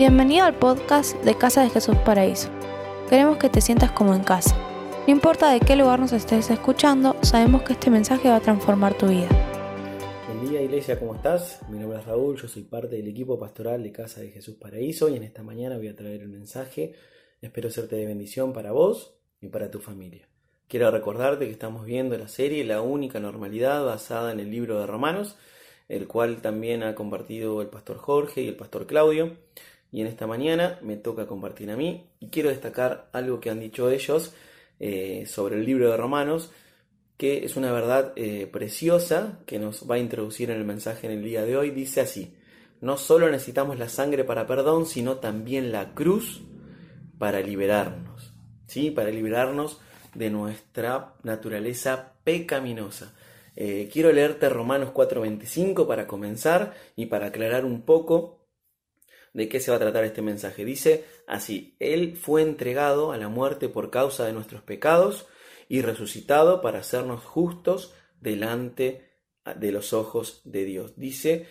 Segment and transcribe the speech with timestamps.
[0.00, 2.48] Bienvenido al podcast de Casa de Jesús Paraíso.
[3.10, 4.56] Queremos que te sientas como en casa.
[5.06, 8.96] No importa de qué lugar nos estés escuchando, sabemos que este mensaje va a transformar
[8.96, 9.28] tu vida.
[10.26, 11.60] Buen día iglesia, ¿cómo estás?
[11.68, 15.10] Mi nombre es Raúl, yo soy parte del equipo pastoral de Casa de Jesús Paraíso
[15.10, 16.94] y en esta mañana voy a traer un mensaje.
[17.42, 20.26] Espero serte de bendición para vos y para tu familia.
[20.66, 24.86] Quiero recordarte que estamos viendo la serie La única normalidad basada en el libro de
[24.86, 25.36] Romanos
[25.90, 29.36] el cual también ha compartido el pastor Jorge y el pastor Claudio.
[29.92, 33.60] Y en esta mañana me toca compartir a mí y quiero destacar algo que han
[33.60, 34.34] dicho ellos
[34.78, 36.52] eh, sobre el libro de Romanos,
[37.16, 41.14] que es una verdad eh, preciosa que nos va a introducir en el mensaje en
[41.14, 41.70] el día de hoy.
[41.70, 42.34] Dice así,
[42.80, 46.42] no solo necesitamos la sangre para perdón, sino también la cruz
[47.18, 48.32] para liberarnos,
[48.66, 48.90] ¿sí?
[48.90, 49.80] Para liberarnos
[50.14, 53.12] de nuestra naturaleza pecaminosa.
[53.56, 58.39] Eh, quiero leerte Romanos 4:25 para comenzar y para aclarar un poco
[59.32, 60.64] de qué se va a tratar este mensaje.
[60.64, 65.26] Dice así, Él fue entregado a la muerte por causa de nuestros pecados
[65.68, 69.10] y resucitado para hacernos justos delante
[69.56, 70.94] de los ojos de Dios.
[70.96, 71.46] Dice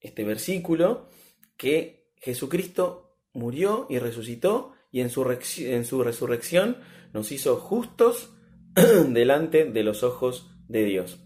[0.00, 1.08] este versículo
[1.56, 5.24] que Jesucristo murió y resucitó y en su,
[5.58, 6.78] en su resurrección
[7.12, 8.34] nos hizo justos
[9.08, 11.18] delante de los ojos de Dios.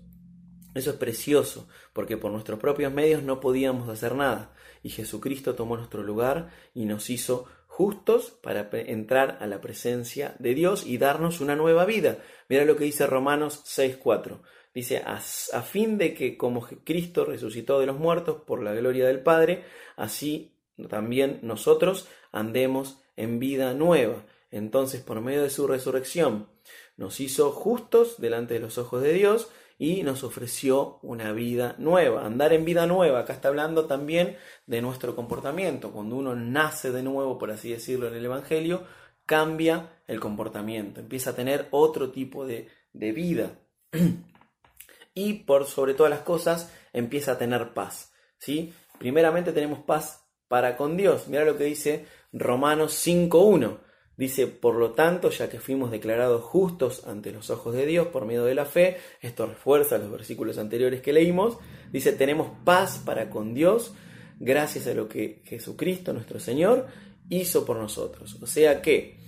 [0.75, 4.55] Eso es precioso, porque por nuestros propios medios no podíamos hacer nada,
[4.87, 10.55] y Jesucristo tomó nuestro lugar y nos hizo justos para entrar a la presencia de
[10.55, 12.19] Dios y darnos una nueva vida.
[12.49, 14.43] Mira lo que dice Romanos 6:4.
[14.73, 15.19] Dice, a,
[15.63, 19.65] fin de que como Cristo resucitó de los muertos por la gloria del Padre,
[19.97, 20.53] así
[20.89, 24.25] también nosotros andemos en vida nueva.
[24.53, 26.49] Entonces, por medio de su resurrección,
[26.97, 32.25] nos hizo justos delante de los ojos de Dios, y nos ofreció una vida nueva.
[32.25, 35.93] Andar en vida nueva, acá está hablando también de nuestro comportamiento.
[35.93, 38.85] Cuando uno nace de nuevo, por así decirlo, en el Evangelio,
[39.27, 43.59] cambia el comportamiento, empieza a tener otro tipo de, de vida.
[45.15, 48.13] y por sobre todas las cosas, empieza a tener paz.
[48.39, 48.73] ¿sí?
[48.99, 51.29] Primeramente tenemos paz para con Dios.
[51.29, 53.79] Mira lo que dice Romanos 5.1.
[54.17, 58.25] Dice, por lo tanto, ya que fuimos declarados justos ante los ojos de Dios por
[58.25, 61.59] medio de la fe, esto refuerza los versículos anteriores que leímos,
[61.93, 63.93] dice, tenemos paz para con Dios
[64.41, 66.87] gracias a lo que Jesucristo, nuestro Señor,
[67.29, 68.39] hizo por nosotros.
[68.41, 69.19] O sea que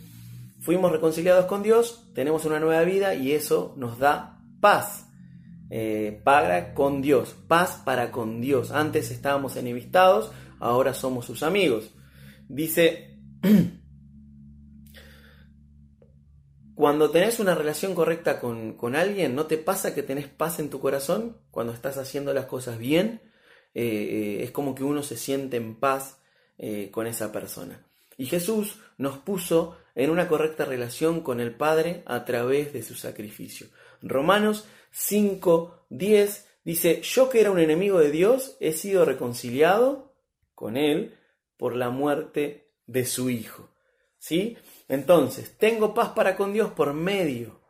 [0.60, 5.05] fuimos reconciliados con Dios, tenemos una nueva vida y eso nos da paz.
[5.70, 8.70] Eh, para con Dios, paz para con Dios.
[8.70, 11.91] Antes estábamos enemistados, ahora somos sus amigos.
[12.49, 13.19] Dice
[16.78, 20.78] Cuando tenés una relación correcta con, alguien, ¿no te pasa que tenés paz en tu
[20.78, 23.20] corazón cuando estás haciendo las cosas bien?
[23.74, 26.20] Eh, eh, es como que uno se siente en paz
[26.56, 27.84] eh, con esa persona.
[28.16, 32.94] Y Jesús nos puso en una correcta relación con el Padre a través de su
[32.94, 33.66] sacrificio.
[34.00, 40.14] Romanos 5, 10 dice, yo que era un enemigo de Dios, he sido reconciliado
[40.54, 41.16] con Él
[41.56, 43.68] por la muerte de su Hijo.
[44.18, 44.56] ¿Sí?
[44.88, 47.60] Entonces, tengo paz para con Dios por medio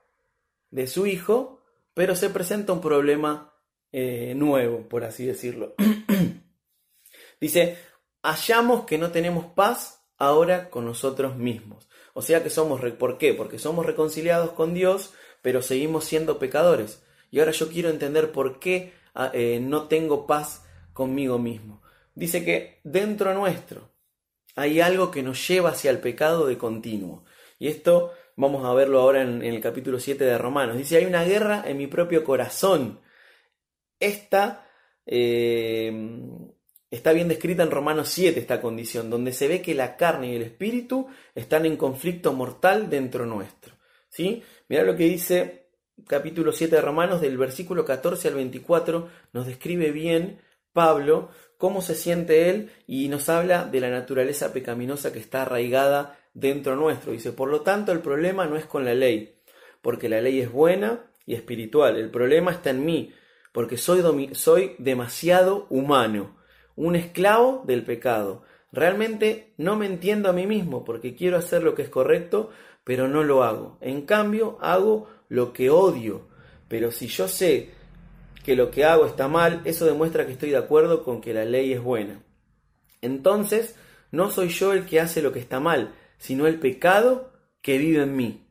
[0.70, 1.62] de su Hijo,
[1.94, 3.54] pero se presenta un problema
[3.92, 5.74] eh, nuevo, por así decirlo.
[7.40, 7.78] Dice,
[8.22, 11.88] hallamos que no tenemos paz ahora con nosotros mismos.
[12.14, 13.34] O sea que somos, ¿por qué?
[13.34, 17.02] Porque somos reconciliados con Dios, pero seguimos siendo pecadores.
[17.30, 21.82] Y ahora yo quiero entender por qué ah, eh, no tengo paz conmigo mismo.
[22.14, 23.92] Dice que dentro nuestro
[24.58, 27.24] hay algo que nos lleva hacia el pecado de continuo.
[27.58, 30.76] Y esto vamos a verlo ahora en, el capítulo 7 de Romanos.
[30.76, 33.00] Dice, hay una guerra en mi propio corazón.
[34.00, 34.68] Esta
[35.06, 35.92] eh,
[36.90, 40.36] está bien descrita en Romanos 7, esta condición, donde se ve que la carne y
[40.36, 43.76] el espíritu están en conflicto mortal dentro nuestro.
[44.08, 44.42] ¿sí?
[44.68, 45.68] Mira lo que dice
[46.06, 50.40] capítulo 7 de Romanos, del versículo 14 al 24, nos describe bien
[50.72, 56.18] Pablo cómo se siente él y nos habla de la naturaleza pecaminosa que está arraigada
[56.32, 57.12] dentro nuestro.
[57.12, 59.34] Dice, por lo tanto, el problema no es con la ley,
[59.82, 61.96] porque la ley es buena y espiritual.
[61.96, 63.12] El problema está en mí,
[63.52, 66.38] porque soy, soy demasiado humano,
[66.76, 68.44] un esclavo del pecado.
[68.70, 72.50] Realmente no me entiendo a mí mismo porque quiero hacer lo que es correcto,
[72.84, 73.78] pero no lo hago.
[73.80, 76.28] En cambio, hago lo que odio.
[76.68, 77.70] Pero si yo sé
[78.48, 81.44] que lo que hago está mal, eso demuestra que estoy de acuerdo con que la
[81.44, 82.22] ley es buena.
[83.02, 83.74] Entonces,
[84.10, 87.30] no soy yo el que hace lo que está mal, sino el pecado
[87.60, 88.46] que vive en mí.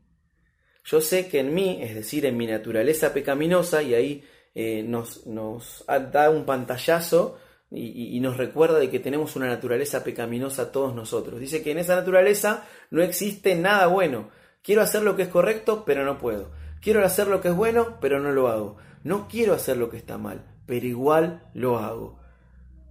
[0.86, 4.24] Yo sé que en mí, es decir, en mi naturaleza pecaminosa, y ahí
[4.54, 7.40] eh, nos, nos, da un pantallazo
[7.72, 11.40] y, nos recuerda de que tenemos una naturaleza pecaminosa todos nosotros.
[11.40, 14.30] Dice que en esa naturaleza no existe nada bueno.
[14.62, 16.52] Quiero hacer lo que es correcto, pero no puedo.
[16.82, 18.78] Quiero hacer lo que es bueno, pero no lo hago.
[19.04, 22.20] No quiero hacer lo que está mal, pero igual lo hago.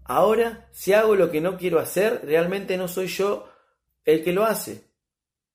[0.05, 3.49] Ahora, si hago lo que no quiero hacer, realmente no soy yo
[4.05, 4.85] el que lo hace,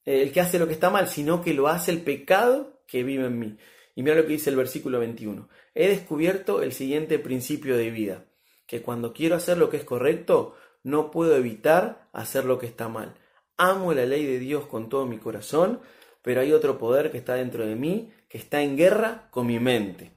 [0.04, 3.28] el que hace lo que está mal, sino que lo hace el pecado que vive
[3.28, 3.58] en mí.
[3.96, 5.48] Y mira lo que dice el versículo 21.
[5.74, 8.26] He descubierto el siguiente principio de vida
[8.68, 12.88] que cuando quiero hacer lo que es correcto, no puedo evitar hacer lo que está
[12.88, 13.16] mal.
[13.58, 15.82] Amo la ley de Dios con todo mi corazón,
[16.22, 19.60] pero hay otro poder que está dentro de mí, que está en guerra con mi
[19.60, 20.14] mente.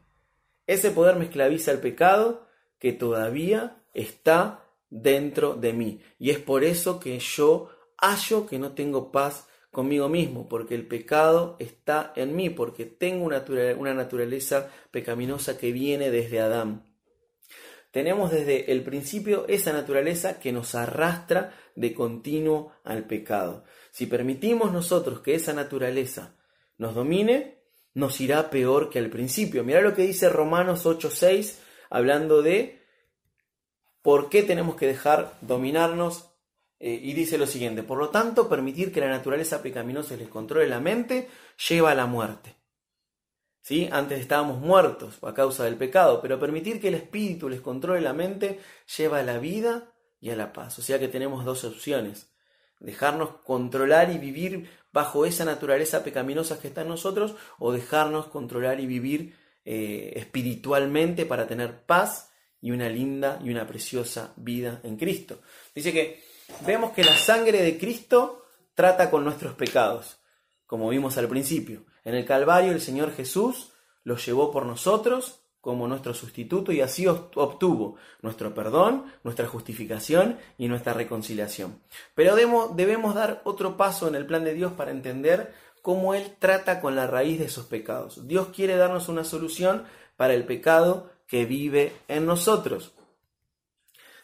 [0.67, 2.47] Ese poder me esclaviza al pecado
[2.79, 6.01] que todavía está dentro de mí.
[6.19, 10.87] Y es por eso que yo hallo que no tengo paz conmigo mismo, porque el
[10.87, 16.85] pecado está en mí, porque tengo una naturaleza pecaminosa que viene desde Adán
[17.95, 23.63] tenemos desde el principio esa naturaleza que nos arrastra de continuo al pecado.
[23.93, 26.37] Si permitimos nosotros que esa naturaleza
[26.77, 27.63] nos domine,
[27.95, 29.65] nos irá peor que al principio.
[29.65, 31.59] Mirá lo que dice Romanos 8:6
[31.91, 32.83] hablando de
[34.03, 36.31] por qué tenemos que dejar dominarnos
[36.81, 40.67] eh, y dice lo siguiente, por lo tanto, permitir que la naturaleza pecaminosa les controle
[40.67, 41.29] la mente
[41.69, 42.57] lleva a la muerte.
[43.93, 48.13] Antes estábamos muertos a causa del pecado, pero permitir que el espíritu les controle la
[48.13, 48.61] mente
[48.99, 50.79] lleva a la vida y a la paz.
[50.79, 52.31] O sea que tenemos dos opciones.
[52.79, 58.79] Dejarnos controlar y vivir bajo esa naturaleza pecaminosa que está en nosotros o dejarnos controlar
[58.79, 62.31] y vivir eh, espiritualmente para tener paz
[62.61, 65.41] y una linda y una preciosa vida en Cristo.
[65.75, 66.23] Dice que
[66.65, 68.47] vemos que la sangre de Cristo
[68.77, 70.19] trata con nuestros pecados,
[70.65, 71.85] como vimos al principio.
[72.05, 73.73] En el Calvario el Señor Jesús
[74.05, 80.69] los llevó por nosotros como nuestro sustituto y así obtuvo nuestro perdón, nuestra justificación y
[80.69, 81.81] nuestra reconciliación.
[82.15, 86.83] Pero debemos, dar otro paso en el plan de Dios para entender cómo Él trata
[86.83, 88.29] con la raíz de esos pecados.
[88.29, 89.85] Dios quiere darnos una solución
[90.17, 92.93] para el pecado que vive en nosotros.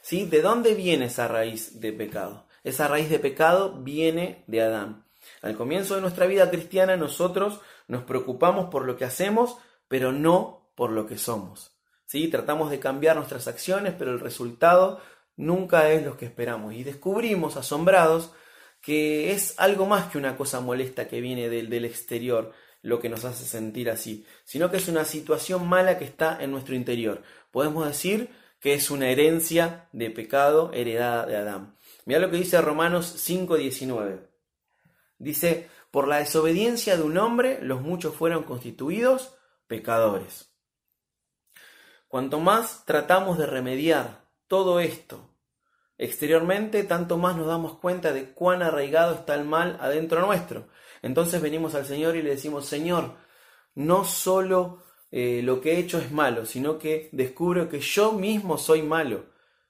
[0.02, 0.26] ¿Sí?
[0.26, 2.44] ¿De dónde viene esa raíz de pecado?
[2.64, 5.06] Esa raíz de pecado viene de Adán.
[5.40, 9.56] Al comienzo de nuestra vida cristiana nosotros nos preocupamos por lo que hacemos,
[9.88, 11.76] pero no por lo que somos.
[12.06, 12.28] ¿Sí?
[12.28, 14.98] Tratamos de cambiar nuestras acciones, pero el resultado
[15.36, 16.72] nunca es lo que esperamos.
[16.72, 18.32] Y descubrimos, asombrados,
[18.80, 23.10] que es algo más que una cosa molesta que viene del, del exterior lo que
[23.10, 27.20] nos hace sentir así, sino que es una situación mala que está en nuestro interior.
[27.50, 31.76] Podemos decir que es una herencia de pecado heredada de Adán.
[32.06, 34.20] Mira lo que dice Romanos 5:19.
[35.18, 39.34] Dice, por la desobediencia de un hombre los muchos fueron constituidos
[39.66, 40.49] pecadores.
[42.10, 45.30] Cuanto más tratamos de remediar todo esto
[45.96, 50.66] exteriormente, tanto más nos damos cuenta de cuán arraigado está el mal adentro nuestro.
[51.02, 53.14] Entonces venimos al Señor y le decimos, Señor,
[53.76, 58.58] no solo eh, lo que he hecho es malo, sino que descubro que yo mismo
[58.58, 59.26] soy malo.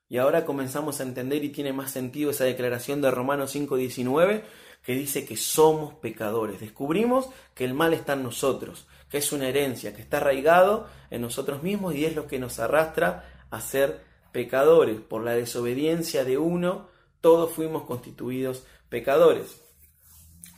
[0.09, 4.45] Y ahora comenzamos a entender y tiene más sentido esa declaración de Romanos 5:19
[4.82, 6.61] que dice que somos pecadores.
[6.61, 11.23] Descubrimos que el mal está en nosotros, que es una herencia, que está arraigado en
[11.23, 15.00] nosotros mismos y es lo que nos arrastra a ser pecadores.
[15.00, 16.88] Por la desobediencia de uno,
[17.21, 19.60] todos fuimos constituidos pecadores.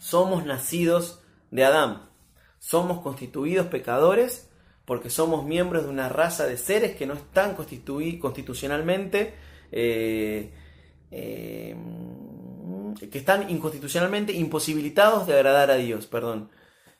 [0.00, 2.08] Somos nacidos de Adán.
[2.58, 4.48] Somos constituidos pecadores
[4.84, 9.34] porque somos miembros de una raza de seres que no están constitucionalmente
[9.70, 10.52] eh,
[11.10, 11.76] eh,
[13.10, 16.50] que están inconstitucionalmente imposibilitados de agradar a Dios, perdón.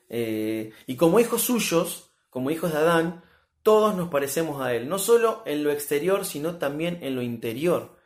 [0.09, 3.23] Eh, y como hijos suyos, como hijos de Adán,
[3.63, 7.97] todos nos parecemos a Él, no solo en lo exterior, sino también en lo interior.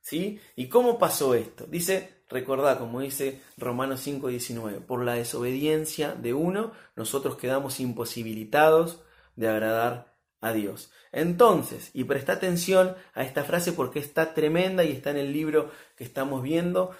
[0.00, 0.40] ¿Sí?
[0.54, 1.66] ¿Y cómo pasó esto?
[1.66, 9.00] Dice, recordad, como dice Romanos 5:19, por la desobediencia de uno, nosotros quedamos imposibilitados
[9.34, 10.92] de agradar a Dios.
[11.12, 15.70] Entonces, y presta atención a esta frase porque está tremenda y está en el libro
[15.96, 16.90] que estamos viendo,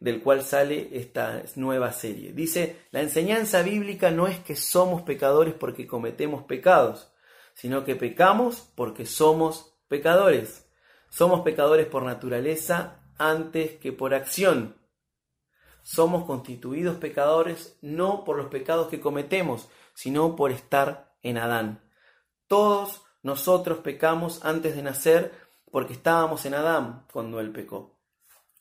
[0.00, 2.32] del cual sale esta nueva serie.
[2.32, 7.10] Dice, la enseñanza bíblica no es que somos pecadores porque cometemos pecados,
[7.54, 10.68] sino que pecamos porque somos pecadores.
[11.08, 14.76] Somos pecadores por naturaleza antes que por acción.
[15.82, 21.82] Somos constituidos pecadores no por los pecados que cometemos, sino por estar en Adán.
[22.48, 25.32] Todos nosotros pecamos antes de nacer
[25.70, 27.93] porque estábamos en Adán cuando él pecó.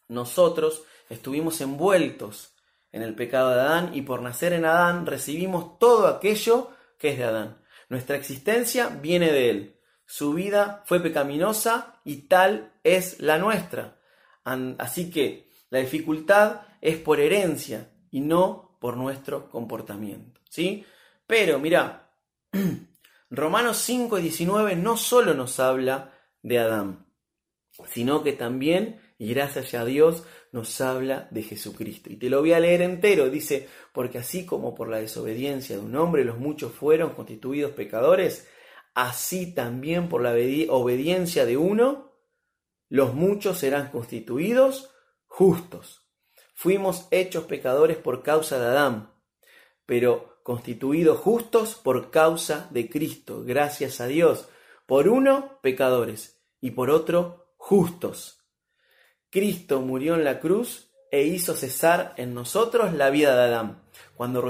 [0.08, 2.56] Nosotros estuvimos envueltos
[2.92, 6.70] en el pecado de Adán y por nacer en Adán recibimos todo aquello
[7.00, 7.62] que es de Adán.
[7.90, 9.80] Nuestra existencia viene de él.
[10.06, 14.00] Su vida fue pecaminosa y tal es la nuestra.
[14.44, 20.42] Así que la dificultad es por herencia y no por nuestro comportamiento.
[20.50, 20.86] ¿sí?
[21.26, 22.12] Pero mira,
[23.30, 27.08] Romanos 5 y 19 no solo nos habla de Adán,
[27.88, 32.12] sino que también, y gracias a Dios, nos habla de Jesucristo.
[32.12, 33.30] Y te lo voy a leer entero.
[33.30, 38.48] Dice, porque así como por la desobediencia de un hombre los muchos fueron constituidos pecadores,
[38.94, 40.32] así también por la
[40.70, 42.12] obediencia de uno,
[42.90, 44.92] los muchos serán constituidos
[45.26, 46.08] justos.
[46.54, 49.14] Fuimos hechos pecadores por causa de Adán,
[49.86, 54.50] pero constituidos justos por causa de Cristo, gracias a Dios.
[54.86, 58.43] Por uno, pecadores, y por otro, justos.
[59.34, 63.82] Cristo murió en la cruz e hizo cesar en nosotros la vida de Adán.
[64.16, 64.42] Cuando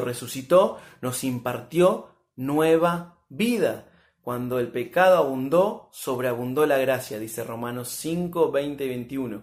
[0.00, 3.90] resucitó, nos impartió nueva vida.
[4.22, 9.42] Cuando el pecado abundó, sobreabundó la gracia, dice Romanos 5, 20 y 21.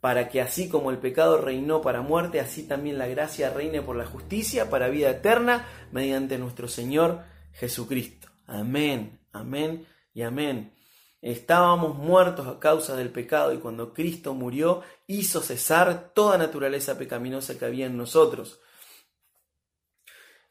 [0.00, 3.96] Para que así como el pecado reinó para muerte, así también la gracia reine por
[3.96, 8.28] la justicia para vida eterna mediante nuestro Señor Jesucristo.
[8.46, 10.77] Amén, amén y amén.
[11.20, 17.58] Estábamos muertos a causa del pecado y cuando Cristo murió hizo cesar toda naturaleza pecaminosa
[17.58, 18.60] que había en nosotros.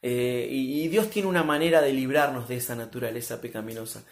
[0.01, 4.05] Eh, y, Dios tiene una manera de librarnos de esa naturaleza pecaminosa.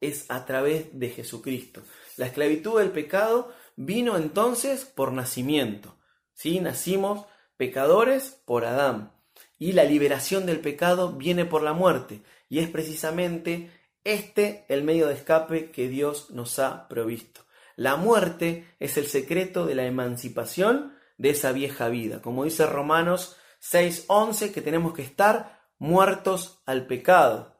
[0.00, 1.82] Es a través de Jesucristo.
[2.16, 5.96] La esclavitud del pecado vino entonces por nacimiento.
[6.34, 6.60] ¿sí?
[6.60, 7.26] Nacimos
[7.56, 9.12] pecadores por Adán.
[9.58, 12.22] Y la liberación del pecado viene por la muerte.
[12.48, 13.70] Y es precisamente
[14.04, 17.42] este el medio de escape que Dios nos ha provisto.
[17.76, 22.20] La muerte es el secreto de la emancipación de esa vieja vida.
[22.22, 27.56] Como dice Romanos 6:11, que tenemos que estar muertos al pecado.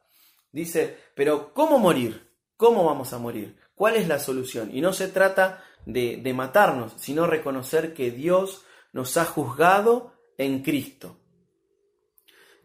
[0.51, 2.35] Dice, pero ¿cómo morir?
[2.57, 3.57] ¿Cómo vamos a morir?
[3.73, 4.69] ¿Cuál es la solución?
[4.75, 10.61] Y no se trata de, de matarnos, sino reconocer que Dios nos ha juzgado en
[10.61, 11.20] Cristo.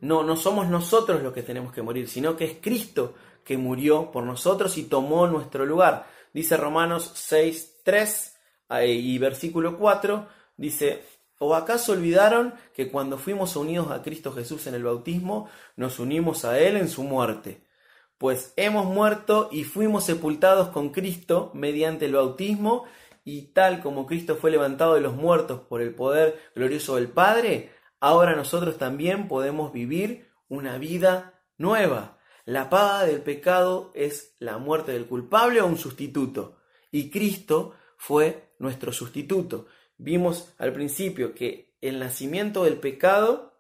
[0.01, 4.11] No, no somos nosotros los que tenemos que morir, sino que es Cristo que murió
[4.11, 6.07] por nosotros y tomó nuestro lugar.
[6.35, 8.37] Dice Romanos 6, 3
[8.87, 10.27] y versículo 4,
[10.57, 11.05] dice,
[11.39, 16.45] ¿o acaso olvidaron que cuando fuimos unidos a Cristo Jesús en el bautismo, nos unimos
[16.45, 17.63] a Él en su muerte?
[18.19, 22.85] Pues hemos muerto y fuimos sepultados con Cristo mediante el bautismo,
[23.25, 27.73] y tal como Cristo fue levantado de los muertos por el poder glorioso del Padre,
[28.01, 32.19] ahora nosotros también podemos vivir una vida nueva.
[32.45, 36.59] La paga del pecado es la muerte del culpable o un sustituto.
[36.93, 39.67] Y Cristo fue nuestro sustituto.
[39.99, 43.59] Vimos al principio que el nacimiento del pecado,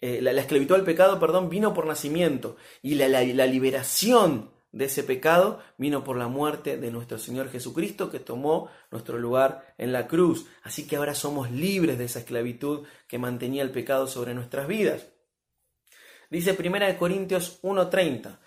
[0.00, 2.56] eh, la, esclavitud del pecado, perdón, vino por nacimiento.
[2.82, 8.10] Y la, la liberación de ese pecado vino por la muerte de nuestro Señor Jesucristo
[8.10, 10.46] que tomó nuestro lugar en la cruz.
[10.62, 15.06] Así que ahora somos libres de esa esclavitud que mantenía el pecado sobre nuestras vidas.
[16.30, 18.38] Dice 1 Corintios 1:30,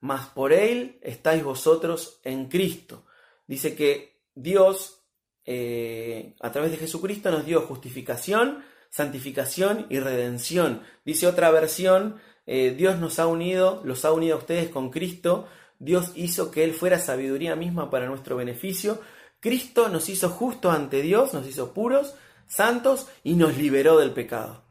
[0.00, 3.06] mas por él estáis vosotros en Cristo.
[3.46, 5.02] Dice que Dios,
[5.44, 10.82] eh, a través de Jesucristo, nos dio justificación, santificación y redención.
[11.04, 15.48] Dice otra versión, eh, Dios nos ha unido, los ha unido a ustedes con Cristo.
[15.82, 19.00] Dios hizo que Él fuera sabiduría misma para nuestro beneficio.
[19.40, 22.14] Cristo nos hizo justos ante Dios, nos hizo puros,
[22.46, 24.62] santos y nos liberó del pecado.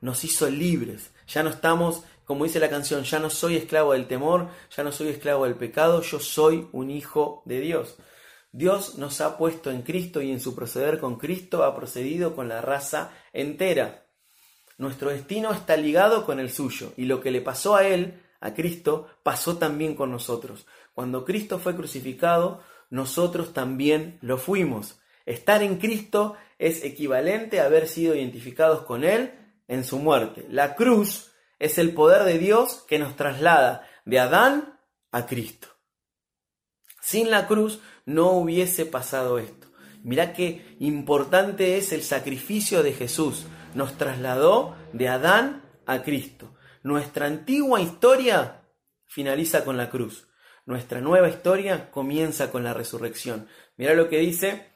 [0.00, 1.10] Nos hizo libres.
[1.26, 4.90] Ya no estamos, como dice la canción, ya no soy esclavo del temor, ya no
[4.90, 7.96] soy esclavo del pecado, yo soy un hijo de Dios.
[8.50, 12.48] Dios nos ha puesto en Cristo y en su proceder con Cristo ha procedido con
[12.48, 14.06] la raza entera.
[14.78, 18.54] Nuestro destino está ligado con el suyo y lo que le pasó a Él, a
[18.54, 20.66] Cristo, pasó también con nosotros.
[20.94, 25.00] Cuando Cristo fue crucificado, nosotros también lo fuimos.
[25.26, 29.32] Estar en Cristo es equivalente a haber sido identificados con Él
[29.68, 30.46] en su muerte.
[30.48, 34.80] La cruz es el poder de Dios que nos traslada de Adán
[35.12, 35.68] a Cristo.
[37.00, 39.68] Sin la cruz no hubiese pasado esto.
[40.02, 43.46] Mirá qué importante es el sacrificio de Jesús.
[43.74, 46.54] Nos trasladó de Adán a Cristo.
[46.82, 48.62] Nuestra antigua historia
[49.06, 50.28] finaliza con la cruz.
[50.66, 53.48] Nuestra nueva historia comienza con la resurrección.
[53.76, 54.66] Mirá lo que dice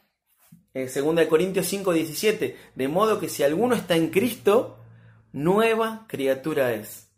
[0.74, 2.56] eh, 2 Corintios 5, 17.
[2.74, 4.78] De modo que si alguno está en Cristo,
[5.32, 7.10] nueva criatura es.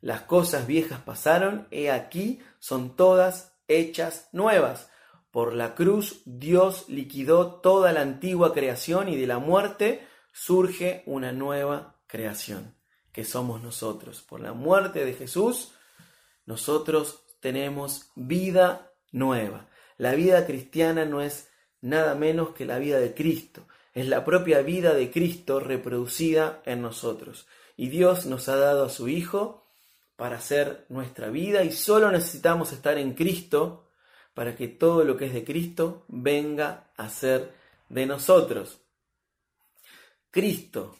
[0.00, 4.90] Las cosas viejas pasaron, he aquí, son todas hechas nuevas.
[5.30, 11.32] Por la cruz Dios liquidó toda la antigua creación y de la muerte surge una
[11.32, 12.74] nueva creación,
[13.12, 14.22] que somos nosotros.
[14.22, 15.72] Por la muerte de Jesús,
[16.46, 19.68] nosotros tenemos vida nueva.
[19.98, 21.48] La vida cristiana no es
[21.80, 23.66] nada menos que la vida de Cristo.
[23.92, 27.46] Es la propia vida de Cristo reproducida en nosotros.
[27.76, 29.64] Y Dios nos ha dado a su Hijo
[30.16, 33.88] para hacer nuestra vida y solo necesitamos estar en Cristo
[34.34, 37.54] para que todo lo que es de Cristo venga a ser
[37.88, 38.80] de nosotros.
[40.30, 40.99] Cristo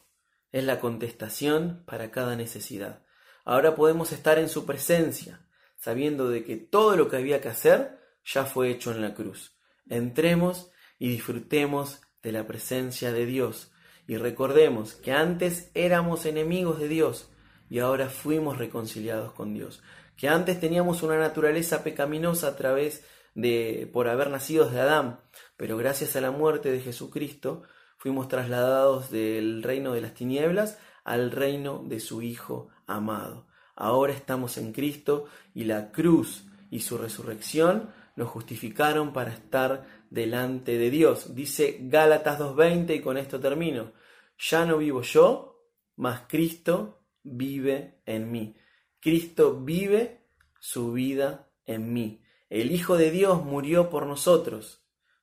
[0.52, 3.02] es la contestación para cada necesidad.
[3.44, 7.98] Ahora podemos estar en su presencia, sabiendo de que todo lo que había que hacer
[8.24, 9.56] ya fue hecho en la cruz.
[9.88, 13.72] Entremos y disfrutemos de la presencia de Dios
[14.06, 17.30] y recordemos que antes éramos enemigos de Dios
[17.68, 19.82] y ahora fuimos reconciliados con Dios,
[20.16, 23.04] que antes teníamos una naturaleza pecaminosa a través
[23.34, 25.20] de por haber nacido de Adán,
[25.56, 27.62] pero gracias a la muerte de Jesucristo
[28.00, 33.46] fuimos trasladados del reino de las tinieblas al reino de su Hijo amado.
[33.76, 40.78] Ahora estamos en Cristo y la cruz y su resurrección nos justificaron para estar delante
[40.78, 41.34] de Dios.
[41.34, 43.92] Dice Gálatas 2.20 y con esto termino.
[44.38, 45.60] Ya no vivo yo,
[45.96, 48.56] mas Cristo vive en mí.
[48.98, 50.24] Cristo vive
[50.58, 52.22] su vida en mí.
[52.48, 54.79] El Hijo de Dios murió por nosotros,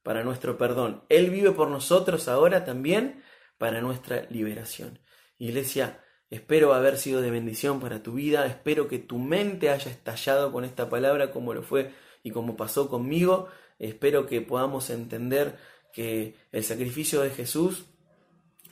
[0.08, 1.04] para nuestro perdón.
[1.10, 3.22] Él vive por nosotros ahora también
[3.58, 5.00] para nuestra liberación.
[5.38, 6.00] Iglesia,
[6.30, 10.64] espero haber sido de bendición para tu vida, espero que tu mente haya estallado con
[10.64, 11.92] esta palabra como lo fue
[12.24, 13.50] y como pasó conmigo.
[13.80, 15.58] Espero que podamos entender
[15.92, 17.84] que el sacrificio de Jesús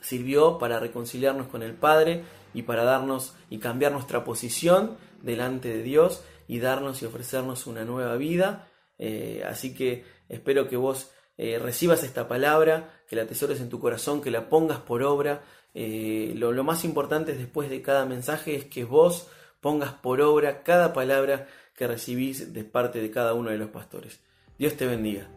[0.00, 2.24] sirvió para reconciliarnos con el Padre
[2.54, 7.84] y para darnos y cambiar nuestra posición delante de Dios y darnos y ofrecernos una
[7.84, 8.70] nueva vida.
[8.98, 13.78] Eh, así que espero que vos eh, recibas esta palabra, que la atesores en tu
[13.80, 15.42] corazón, que la pongas por obra.
[15.74, 19.28] Eh, lo, más importante después de cada mensaje es que vos
[19.60, 24.20] pongas por obra cada palabra que recibís de parte de cada uno de los pastores.
[24.58, 25.28] Dios te bendiga.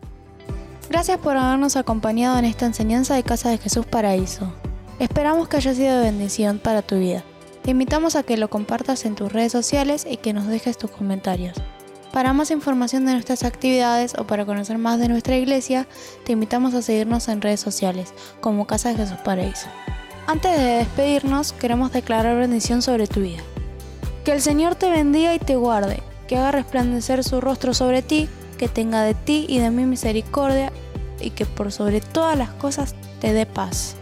[0.90, 4.54] Gracias por habernos acompañado en esta enseñanza de Casa de Jesús Paraíso.
[5.00, 7.24] Esperamos que haya sido de bendición para tu vida.
[7.62, 10.90] Te invitamos a que lo compartas en tus redes sociales y que nos dejes tus
[10.90, 11.58] comentarios.
[12.12, 15.88] Para más información de nuestras actividades o para conocer más de nuestra iglesia,
[16.26, 19.68] te invitamos a seguirnos en redes sociales como Casa de Jesús Paraíso.
[20.26, 23.42] Antes de despedirnos, queremos declarar bendición sobre tu vida.
[24.26, 28.28] Que el Señor te bendiga y te guarde, que haga resplandecer su rostro sobre ti,
[28.58, 30.72] que tenga de ti y de mí misericordia
[31.20, 33.99] y que por sobre todas las cosas te dé paz.